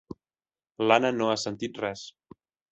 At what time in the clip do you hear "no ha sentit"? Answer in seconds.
1.19-1.81